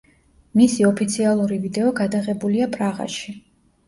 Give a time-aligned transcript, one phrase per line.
[0.59, 3.35] მისი ოფიციალური ვიდეო გადაღებულია პრაღაში.